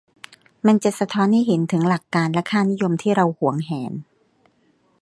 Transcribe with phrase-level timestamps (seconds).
[0.67, 3.91] มันจะสะท้อนให้เห็นถึงหลักการและค่านิยมที่เราหวงแหน